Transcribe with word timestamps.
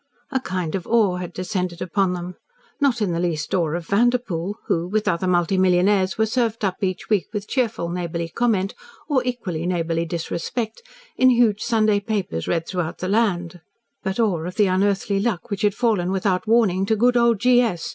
A 0.31 0.39
kind 0.39 0.73
of 0.73 0.87
awe 0.87 1.17
had 1.17 1.31
descended 1.31 1.79
upon 1.79 2.13
them 2.13 2.33
not 2.79 3.03
in 3.03 3.11
the 3.11 3.19
least 3.19 3.53
awe 3.53 3.69
of 3.75 3.85
Vanderpoel, 3.85 4.55
who, 4.65 4.87
with 4.87 5.07
other 5.07 5.27
multi 5.27 5.59
millionaires, 5.59 6.17
were 6.17 6.25
served 6.25 6.65
up 6.65 6.77
each 6.81 7.07
week 7.07 7.27
with 7.31 7.47
cheerful 7.47 7.87
neighbourly 7.87 8.27
comment 8.29 8.73
or 9.07 9.21
equally 9.23 9.67
neighbourly 9.67 10.05
disrespect, 10.07 10.81
in 11.17 11.29
huge 11.29 11.61
Sunday 11.61 11.99
papers 11.99 12.47
read 12.47 12.67
throughout 12.67 12.97
the 12.97 13.07
land 13.07 13.61
but 14.01 14.19
awe 14.19 14.43
of 14.43 14.55
the 14.55 14.65
unearthly 14.65 15.19
luck 15.19 15.51
which 15.51 15.61
had 15.61 15.75
fallen 15.75 16.11
without 16.11 16.47
warning 16.47 16.83
to 16.87 16.95
good 16.95 17.15
old 17.15 17.39
G. 17.39 17.61
S. 17.61 17.89